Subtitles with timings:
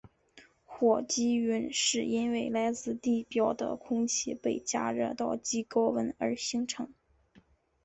[0.65, 6.91] 火积云是因为来自地表的空气被加热到极高温而形成。